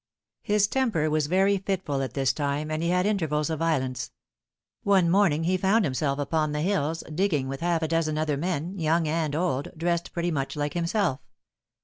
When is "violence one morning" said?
3.59-5.43